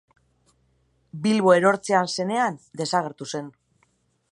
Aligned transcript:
Bilbo 1.25 1.53
erortzear 1.57 2.09
zenean, 2.15 2.59
desagertu 2.83 3.31
zen. 3.37 3.53